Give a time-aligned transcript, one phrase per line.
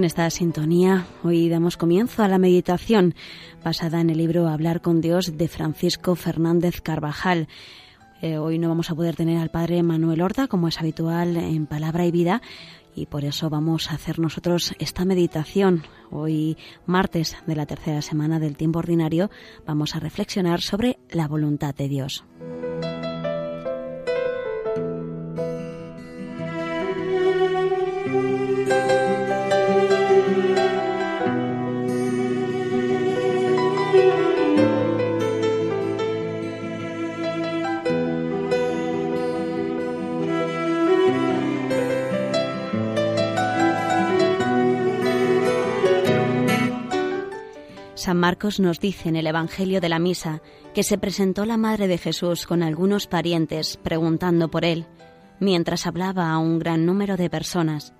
[0.00, 3.14] Con esta sintonía hoy damos comienzo a la meditación
[3.62, 7.48] basada en el libro Hablar con Dios de Francisco Fernández Carvajal.
[8.22, 11.66] Eh, hoy no vamos a poder tener al Padre Manuel Horta como es habitual en
[11.66, 12.40] Palabra y Vida
[12.96, 15.82] y por eso vamos a hacer nosotros esta meditación.
[16.10, 19.28] Hoy, martes de la tercera semana del tiempo ordinario,
[19.66, 22.24] vamos a reflexionar sobre la voluntad de Dios.
[48.10, 50.42] San Marcos nos dice en el Evangelio de la Misa
[50.74, 54.86] que se presentó la Madre de Jesús con algunos parientes preguntando por él,
[55.38, 57.92] mientras hablaba a un gran número de personas.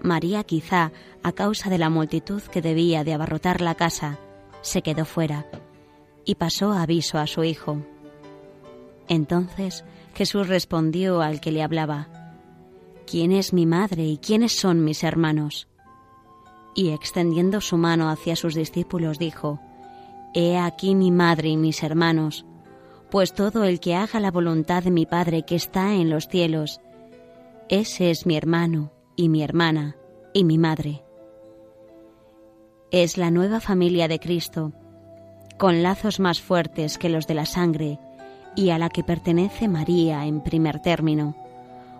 [0.00, 0.92] María quizá,
[1.24, 4.20] a causa de la multitud que debía de abarrotar la casa,
[4.60, 5.46] se quedó fuera
[6.24, 7.84] y pasó aviso a su hijo.
[9.08, 9.84] Entonces
[10.14, 12.06] Jesús respondió al que le hablaba,
[13.04, 15.66] ¿Quién es mi madre y quiénes son mis hermanos?
[16.74, 19.60] Y extendiendo su mano hacia sus discípulos dijo,
[20.34, 22.44] He aquí mi madre y mis hermanos,
[23.10, 26.80] pues todo el que haga la voluntad de mi Padre que está en los cielos,
[27.68, 29.96] ese es mi hermano y mi hermana
[30.32, 31.02] y mi madre.
[32.92, 34.72] Es la nueva familia de Cristo,
[35.58, 37.98] con lazos más fuertes que los de la sangre,
[38.56, 41.36] y a la que pertenece María en primer término,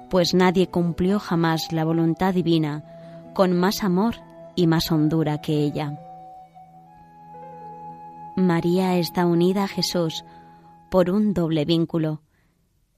[0.09, 4.17] pues nadie cumplió jamás la voluntad divina con más amor
[4.55, 5.99] y más hondura que ella.
[8.37, 10.25] María está unida a Jesús
[10.91, 12.23] por un doble vínculo.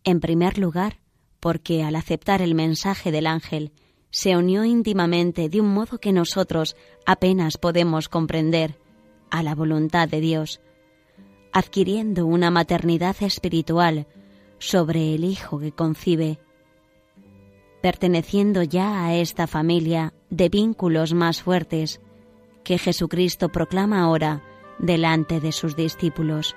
[0.05, 0.99] En primer lugar,
[1.41, 3.73] porque al aceptar el mensaje del ángel,
[4.11, 6.77] se unió íntimamente de un modo que nosotros
[7.07, 8.79] apenas podemos comprender
[9.31, 10.61] a la voluntad de Dios,
[11.53, 14.07] adquiriendo una maternidad espiritual
[14.59, 16.39] sobre el Hijo que concibe
[17.83, 22.01] perteneciendo ya a esta familia de vínculos más fuertes
[22.65, 24.43] que Jesucristo proclama ahora
[24.79, 26.57] delante de sus discípulos.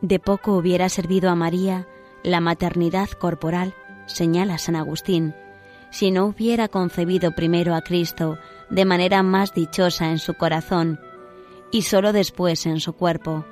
[0.00, 1.86] De poco hubiera servido a María
[2.22, 3.74] la maternidad corporal,
[4.06, 5.34] señala San Agustín,
[5.90, 8.38] si no hubiera concebido primero a Cristo
[8.70, 11.00] de manera más dichosa en su corazón
[11.70, 13.44] y sólo después en su cuerpo.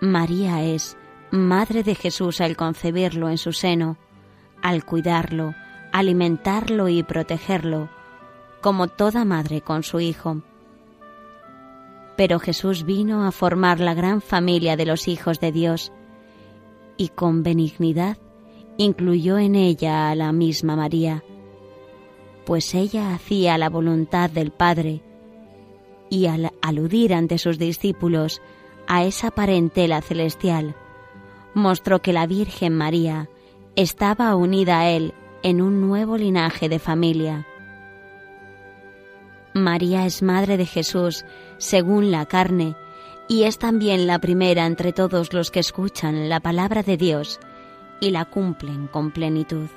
[0.00, 0.96] María es,
[1.30, 3.96] Madre de Jesús al concebirlo en su seno,
[4.62, 5.54] al cuidarlo,
[5.92, 7.88] alimentarlo y protegerlo,
[8.60, 10.42] como toda madre con su hijo.
[12.16, 15.92] Pero Jesús vino a formar la gran familia de los hijos de Dios
[16.96, 18.18] y con benignidad
[18.78, 21.24] incluyó en ella a la misma María,
[22.44, 25.02] pues ella hacía la voluntad del Padre
[26.08, 28.40] y al aludir ante sus discípulos
[28.86, 30.76] a esa parentela celestial,
[31.56, 33.30] mostró que la Virgen María
[33.76, 37.46] estaba unida a él en un nuevo linaje de familia.
[39.54, 41.24] María es madre de Jesús
[41.56, 42.76] según la carne
[43.26, 47.40] y es también la primera entre todos los que escuchan la palabra de Dios
[48.00, 49.68] y la cumplen con plenitud.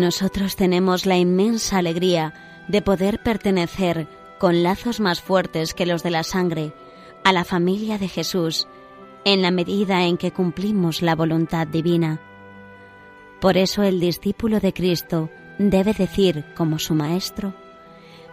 [0.00, 2.34] Nosotros tenemos la inmensa alegría
[2.66, 4.08] de poder pertenecer
[4.40, 6.72] con lazos más fuertes que los de la sangre
[7.22, 8.66] a la familia de Jesús
[9.24, 12.20] en la medida en que cumplimos la voluntad divina.
[13.40, 17.54] Por eso el discípulo de Cristo debe decir como su Maestro,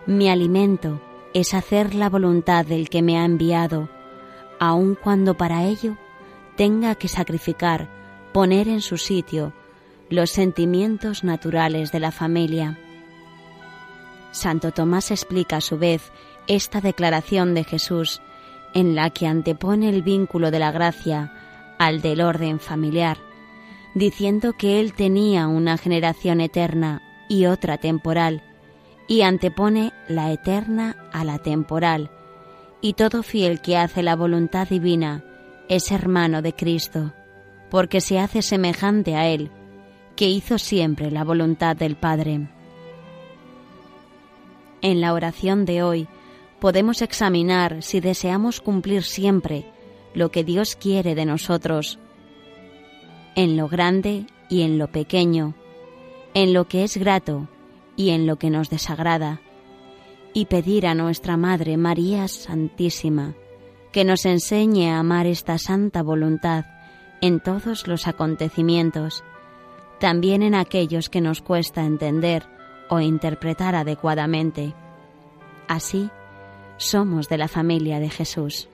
[0.08, 1.00] mi alimento
[1.36, 3.88] es hacer la voluntad del que me ha enviado,
[4.60, 5.96] aun cuando para ello
[6.56, 7.88] tenga que sacrificar,
[8.34, 9.54] poner en su sitio
[10.12, 12.78] los sentimientos naturales de la familia.
[14.32, 16.12] Santo Tomás explica a su vez
[16.48, 18.22] esta declaración de Jesús,
[18.74, 21.34] en la que antepone el vínculo de la gracia
[21.80, 23.18] al del orden familiar,
[23.96, 28.44] diciendo que Él tenía una generación eterna y otra temporal,
[29.08, 32.12] y antepone la eterna a la temporal,
[32.82, 35.24] y todo fiel que hace la voluntad divina
[35.70, 37.14] es hermano de Cristo,
[37.70, 39.52] porque se hace semejante a Él,
[40.22, 42.48] que hizo siempre la voluntad del Padre.
[44.84, 46.08] En la oración de hoy
[46.60, 49.66] podemos examinar si deseamos cumplir siempre
[50.14, 51.98] lo que Dios quiere de nosotros,
[53.34, 55.56] en lo grande y en lo pequeño,
[56.36, 57.48] en lo que es grato
[57.96, 59.42] y en lo que nos desagrada,
[60.36, 63.34] y pedir a nuestra Madre María Santísima
[63.92, 66.66] que nos enseñe a amar esta santa voluntad
[67.22, 69.24] en todos los acontecimientos,
[70.02, 72.44] también en aquellos que nos cuesta entender
[72.90, 74.74] o interpretar adecuadamente.
[75.68, 76.10] Así,
[76.78, 78.68] somos de la familia de Jesús.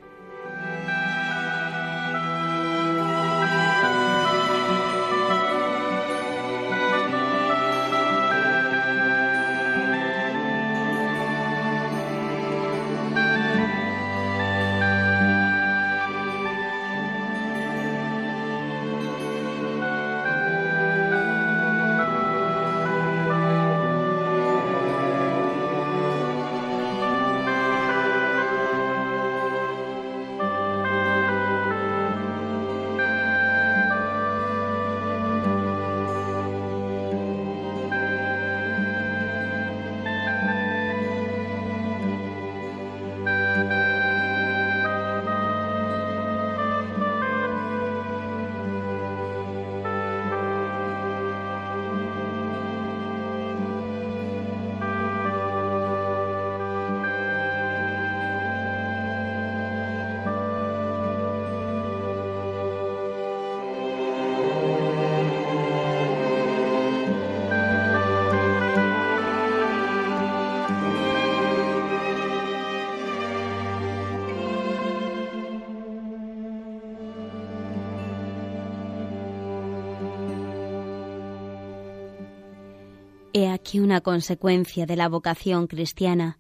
[83.37, 86.39] He aquí una consecuencia de la vocación cristiana,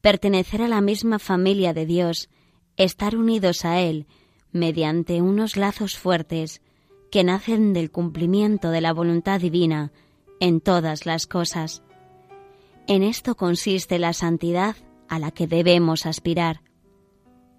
[0.00, 2.28] pertenecer a la misma familia de Dios,
[2.76, 4.06] estar unidos a Él
[4.52, 6.62] mediante unos lazos fuertes
[7.10, 9.90] que nacen del cumplimiento de la voluntad divina
[10.38, 11.82] en todas las cosas.
[12.86, 14.76] En esto consiste la santidad
[15.08, 16.60] a la que debemos aspirar,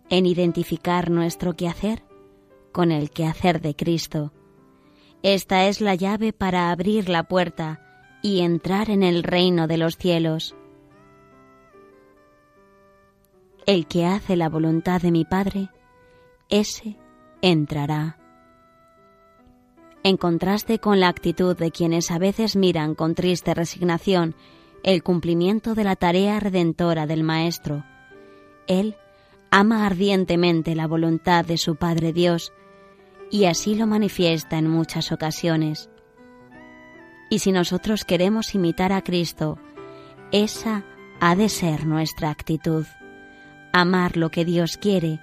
[0.09, 2.05] en identificar nuestro quehacer
[2.71, 4.31] con el quehacer de Cristo.
[5.23, 7.83] Esta es la llave para abrir la puerta
[8.21, 10.55] y entrar en el reino de los cielos.
[13.65, 15.69] El que hace la voluntad de mi Padre,
[16.49, 16.97] ese
[17.41, 18.17] entrará.
[20.03, 24.35] En contraste con la actitud de quienes a veces miran con triste resignación
[24.83, 27.83] el cumplimiento de la tarea redentora del Maestro,
[28.67, 28.95] Él
[29.51, 32.53] ama ardientemente la voluntad de su Padre Dios
[33.29, 35.89] y así lo manifiesta en muchas ocasiones.
[37.29, 39.57] Y si nosotros queremos imitar a Cristo,
[40.31, 40.83] esa
[41.19, 42.85] ha de ser nuestra actitud.
[43.73, 45.19] Amar lo que Dios quiere,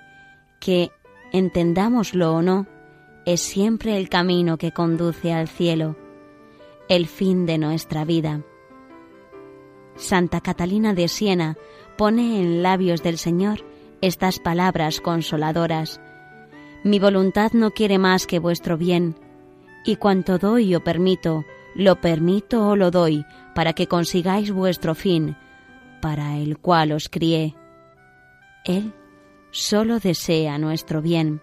[0.60, 0.90] que,
[1.32, 2.66] entendámoslo o no,
[3.24, 5.96] es siempre el camino que conduce al cielo,
[6.88, 8.42] el fin de nuestra vida.
[9.96, 11.56] Santa Catalina de Siena
[11.96, 13.64] pone en labios del Señor
[14.00, 16.00] estas palabras consoladoras.
[16.82, 19.16] Mi voluntad no quiere más que vuestro bien,
[19.86, 25.36] y cuanto doy o permito, lo permito o lo doy para que consigáis vuestro fin,
[26.00, 27.54] para el cual os crié.
[28.64, 28.92] Él
[29.50, 31.40] solo desea nuestro bien.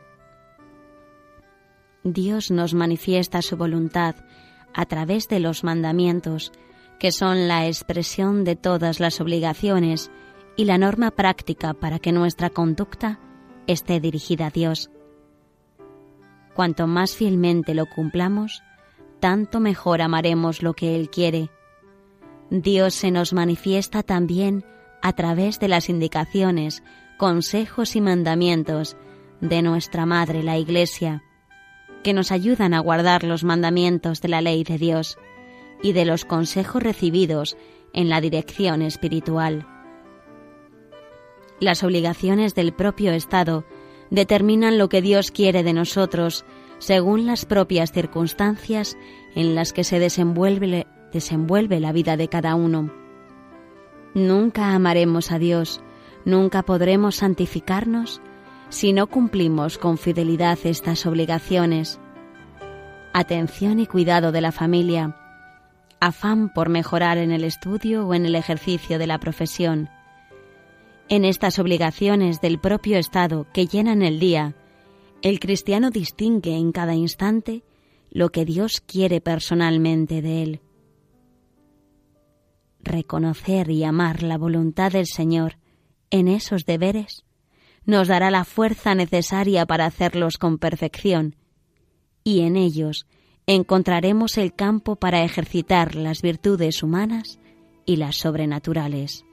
[2.03, 4.15] Dios nos manifiesta su voluntad
[4.73, 6.51] a través de los mandamientos,
[6.99, 10.11] que son la expresión de todas las obligaciones
[10.55, 13.19] y la norma práctica para que nuestra conducta
[13.67, 14.89] esté dirigida a Dios.
[16.53, 18.61] Cuanto más fielmente lo cumplamos,
[19.21, 21.49] tanto mejor amaremos lo que Él quiere.
[22.49, 24.65] Dios se nos manifiesta también
[25.01, 26.83] a través de las indicaciones,
[27.17, 28.97] consejos y mandamientos
[29.39, 31.23] de nuestra Madre la Iglesia,
[32.03, 35.17] que nos ayudan a guardar los mandamientos de la ley de Dios
[35.81, 37.55] y de los consejos recibidos
[37.93, 39.67] en la dirección espiritual.
[41.59, 43.65] Las obligaciones del propio Estado
[44.09, 46.43] determinan lo que Dios quiere de nosotros
[46.81, 48.97] según las propias circunstancias
[49.35, 52.91] en las que se desenvuelve, desenvuelve la vida de cada uno.
[54.15, 55.83] Nunca amaremos a Dios,
[56.25, 58.19] nunca podremos santificarnos
[58.69, 61.99] si no cumplimos con fidelidad estas obligaciones.
[63.13, 65.15] Atención y cuidado de la familia,
[65.99, 69.87] afán por mejorar en el estudio o en el ejercicio de la profesión.
[71.09, 74.55] En estas obligaciones del propio Estado que llenan el día,
[75.21, 77.63] el cristiano distingue en cada instante
[78.09, 80.61] lo que Dios quiere personalmente de él.
[82.79, 85.57] Reconocer y amar la voluntad del Señor
[86.09, 87.23] en esos deberes
[87.85, 91.35] nos dará la fuerza necesaria para hacerlos con perfección,
[92.23, 93.07] y en ellos
[93.47, 97.39] encontraremos el campo para ejercitar las virtudes humanas
[97.85, 99.25] y las sobrenaturales.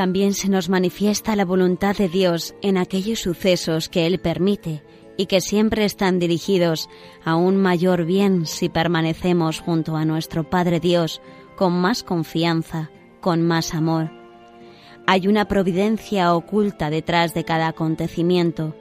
[0.00, 4.82] También se nos manifiesta la voluntad de Dios en aquellos sucesos que Él permite
[5.18, 6.88] y que siempre están dirigidos
[7.22, 11.20] a un mayor bien si permanecemos junto a nuestro Padre Dios
[11.54, 12.90] con más confianza,
[13.20, 14.10] con más amor.
[15.06, 18.74] Hay una providencia oculta detrás de cada acontecimiento.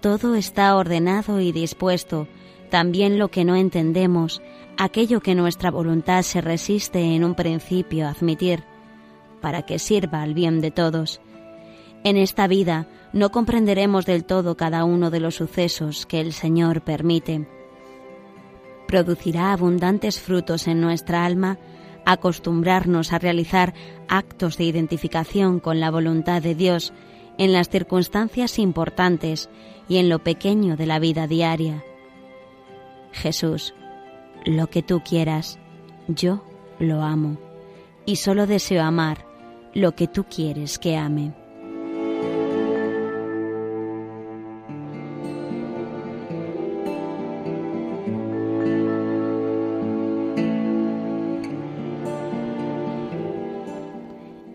[0.00, 2.28] Todo está ordenado y dispuesto,
[2.70, 4.40] también lo que no entendemos,
[4.78, 8.62] aquello que nuestra voluntad se resiste en un principio a admitir
[9.42, 11.20] para que sirva al bien de todos.
[12.04, 16.80] En esta vida no comprenderemos del todo cada uno de los sucesos que el Señor
[16.80, 17.46] permite.
[18.88, 21.58] Producirá abundantes frutos en nuestra alma
[22.04, 23.74] acostumbrarnos a realizar
[24.08, 26.92] actos de identificación con la voluntad de Dios
[27.38, 29.48] en las circunstancias importantes
[29.88, 31.84] y en lo pequeño de la vida diaria.
[33.12, 33.74] Jesús,
[34.44, 35.58] lo que tú quieras,
[36.08, 36.42] yo
[36.78, 37.38] lo amo
[38.04, 39.31] y solo deseo amar
[39.74, 41.32] lo que tú quieres que ame.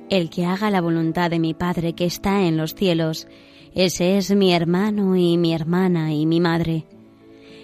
[0.09, 3.27] El que haga la voluntad de mi Padre que está en los cielos,
[3.75, 6.85] ese es mi hermano y mi hermana y mi madre.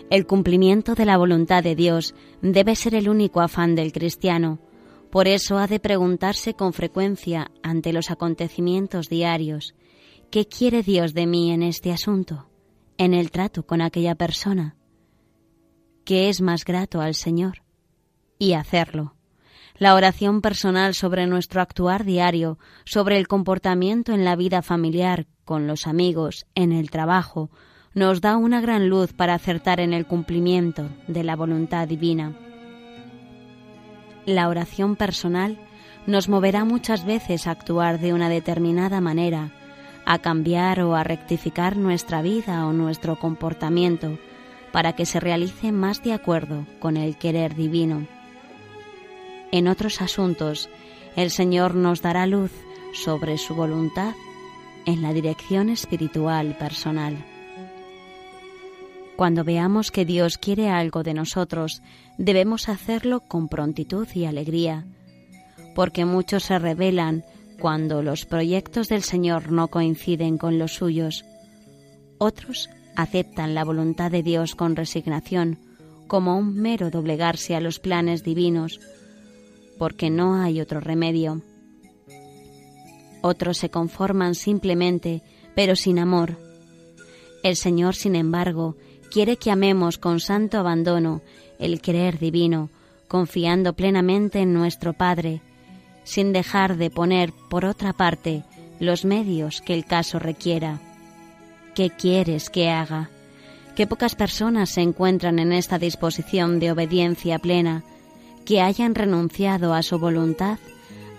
[0.09, 4.59] El cumplimiento de la voluntad de Dios debe ser el único afán del cristiano,
[5.13, 9.75] por eso ha de preguntarse con frecuencia ante los acontecimientos diarios,
[10.31, 12.49] ¿qué quiere Dios de mí en este asunto,
[12.97, 14.75] en el trato con aquella persona?
[16.03, 17.61] ¿Qué es más grato al Señor?
[18.39, 19.13] Y hacerlo.
[19.77, 25.67] La oración personal sobre nuestro actuar diario, sobre el comportamiento en la vida familiar, con
[25.67, 27.51] los amigos, en el trabajo,
[27.93, 32.35] nos da una gran luz para acertar en el cumplimiento de la voluntad divina.
[34.25, 35.57] La oración personal
[36.07, 39.51] nos moverá muchas veces a actuar de una determinada manera,
[40.05, 44.17] a cambiar o a rectificar nuestra vida o nuestro comportamiento
[44.71, 48.07] para que se realice más de acuerdo con el querer divino.
[49.51, 50.69] En otros asuntos,
[51.15, 52.51] el Señor nos dará luz
[52.93, 54.13] sobre su voluntad
[54.85, 57.32] en la dirección espiritual personal.
[59.15, 61.81] Cuando veamos que Dios quiere algo de nosotros,
[62.17, 64.85] debemos hacerlo con prontitud y alegría,
[65.75, 67.23] porque muchos se rebelan
[67.59, 71.25] cuando los proyectos del Señor no coinciden con los suyos.
[72.17, 75.59] Otros aceptan la voluntad de Dios con resignación,
[76.07, 78.79] como un mero doblegarse a los planes divinos,
[79.77, 81.41] porque no hay otro remedio.
[83.21, 85.21] Otros se conforman simplemente,
[85.55, 86.37] pero sin amor.
[87.43, 88.75] El Señor, sin embargo,
[89.13, 91.21] quiere que amemos con santo abandono
[91.59, 92.71] el querer divino,
[93.07, 95.41] confiando plenamente en nuestro Padre,
[96.03, 98.43] sin dejar de poner, por otra parte,
[98.79, 100.79] los medios que el caso requiera.
[101.75, 103.11] ¿Qué quieres que haga?
[103.75, 107.83] Que pocas personas se encuentran en esta disposición de obediencia plena,
[108.45, 110.57] que hayan renunciado a su voluntad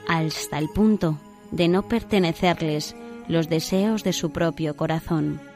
[0.08, 1.20] hasta el punto
[1.52, 2.96] de no pertenecerles
[3.28, 5.53] los deseos de su propio corazón.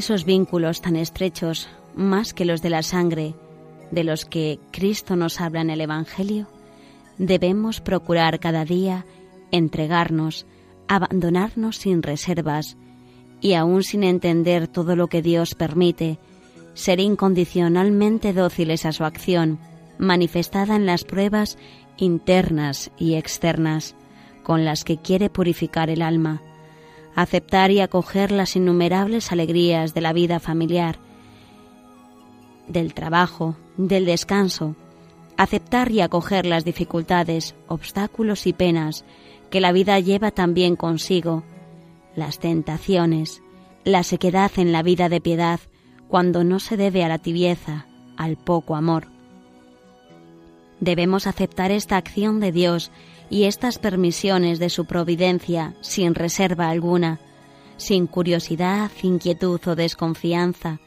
[0.00, 3.34] Esos vínculos tan estrechos, más que los de la sangre,
[3.90, 6.46] de los que Cristo nos habla en el Evangelio,
[7.18, 9.04] debemos procurar cada día
[9.50, 10.46] entregarnos,
[10.88, 12.78] abandonarnos sin reservas
[13.42, 16.18] y aún sin entender todo lo que Dios permite,
[16.72, 19.58] ser incondicionalmente dóciles a su acción,
[19.98, 21.58] manifestada en las pruebas
[21.98, 23.94] internas y externas
[24.44, 26.40] con las que quiere purificar el alma
[27.22, 30.98] aceptar y acoger las innumerables alegrías de la vida familiar,
[32.68, 34.76] del trabajo, del descanso,
[35.36, 39.04] aceptar y acoger las dificultades, obstáculos y penas
[39.50, 41.42] que la vida lleva también consigo,
[42.14, 43.42] las tentaciones,
[43.84, 45.60] la sequedad en la vida de piedad
[46.08, 49.08] cuando no se debe a la tibieza, al poco amor.
[50.80, 52.90] Debemos aceptar esta acción de Dios
[53.30, 57.20] y estas permisiones de su providencia sin reserva alguna,
[57.76, 60.80] sin curiosidad, inquietud o desconfianza,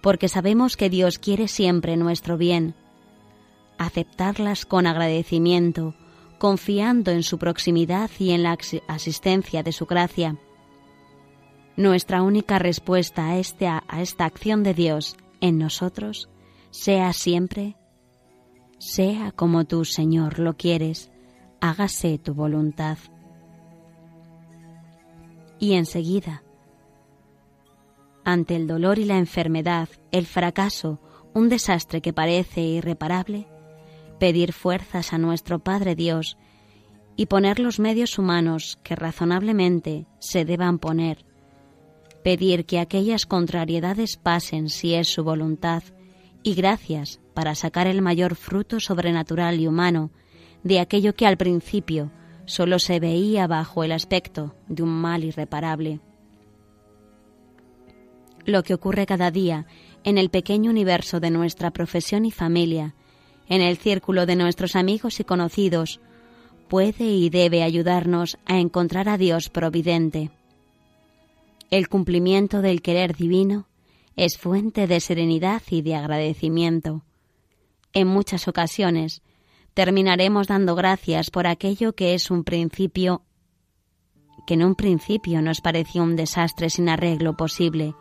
[0.00, 2.74] porque sabemos que Dios quiere siempre nuestro bien.
[3.78, 5.94] Aceptarlas con agradecimiento,
[6.38, 8.56] confiando en su proximidad y en la
[8.88, 10.38] asistencia de su gracia.
[11.76, 16.28] Nuestra única respuesta a, este, a esta acción de Dios en nosotros
[16.70, 17.76] sea siempre,
[18.78, 21.11] sea como tú, Señor, lo quieres
[21.62, 22.98] hágase tu voluntad.
[25.60, 26.42] Y enseguida,
[28.24, 30.98] ante el dolor y la enfermedad, el fracaso,
[31.34, 33.46] un desastre que parece irreparable,
[34.18, 36.36] pedir fuerzas a nuestro Padre Dios
[37.14, 41.24] y poner los medios humanos que razonablemente se deban poner,
[42.24, 45.84] pedir que aquellas contrariedades pasen si es su voluntad,
[46.42, 50.10] y gracias para sacar el mayor fruto sobrenatural y humano
[50.62, 52.10] de aquello que al principio
[52.44, 56.00] solo se veía bajo el aspecto de un mal irreparable.
[58.44, 59.66] Lo que ocurre cada día
[60.04, 62.94] en el pequeño universo de nuestra profesión y familia,
[63.48, 66.00] en el círculo de nuestros amigos y conocidos,
[66.68, 70.30] puede y debe ayudarnos a encontrar a Dios providente.
[71.70, 73.68] El cumplimiento del querer divino
[74.16, 77.02] es fuente de serenidad y de agradecimiento.
[77.92, 79.22] En muchas ocasiones
[79.74, 83.22] terminaremos dando gracias por aquello que es un principio
[84.46, 87.94] que en un principio nos pareció un desastre sin arreglo posible.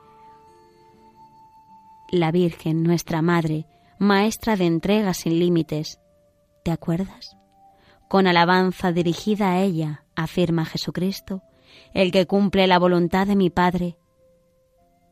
[2.11, 3.67] La Virgen, nuestra Madre,
[3.99, 5.99] maestra de entrega sin límites,
[6.63, 7.37] ¿te acuerdas?
[8.09, 11.43] Con alabanza dirigida a ella, afirma Jesucristo,
[11.93, 13.97] el que cumple la voluntad de mi Padre,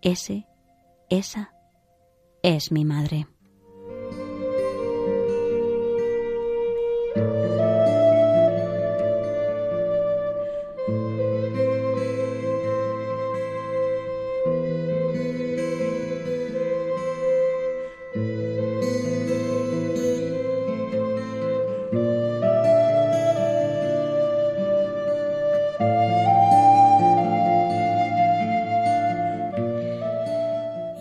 [0.01, 0.47] ese,
[1.09, 1.53] esa,
[2.41, 3.27] es mi Madre.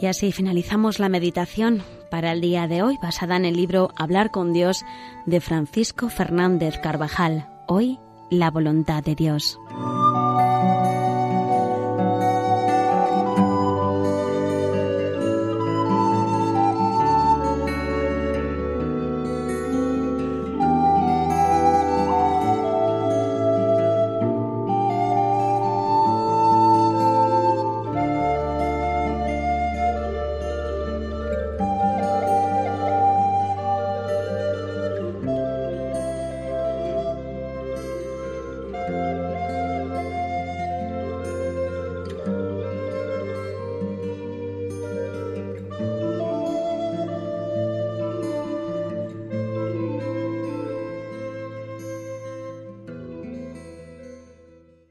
[0.08, 4.52] Así finalizamos la meditación para el día de hoy basada en el libro Hablar con
[4.52, 4.84] Dios
[5.26, 7.46] de Francisco Fernández Carvajal.
[7.66, 7.98] Hoy,
[8.30, 9.58] la voluntad de Dios.